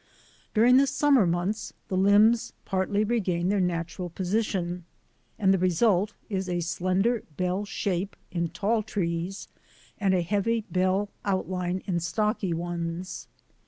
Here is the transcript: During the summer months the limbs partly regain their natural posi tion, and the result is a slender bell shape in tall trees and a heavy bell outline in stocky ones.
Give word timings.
During 0.55 0.77
the 0.77 0.87
summer 0.87 1.27
months 1.27 1.73
the 1.87 1.95
limbs 1.95 2.53
partly 2.65 3.03
regain 3.03 3.49
their 3.49 3.59
natural 3.59 4.09
posi 4.09 4.43
tion, 4.43 4.83
and 5.37 5.53
the 5.53 5.59
result 5.59 6.15
is 6.27 6.49
a 6.49 6.59
slender 6.61 7.21
bell 7.37 7.65
shape 7.65 8.15
in 8.31 8.47
tall 8.49 8.81
trees 8.81 9.47
and 9.99 10.15
a 10.15 10.23
heavy 10.23 10.61
bell 10.71 11.09
outline 11.23 11.83
in 11.85 11.99
stocky 11.99 12.51
ones. 12.51 13.27